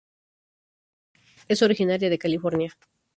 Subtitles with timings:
[1.47, 2.73] Es originaria de California.